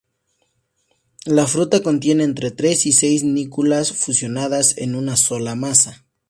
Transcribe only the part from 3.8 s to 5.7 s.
fusionadas en una sola